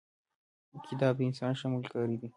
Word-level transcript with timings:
کتاب 0.87 1.13
د 1.17 1.21
انسان 1.29 1.51
ښه 1.59 1.67
ملګری 1.73 2.15
دی. 2.21 2.29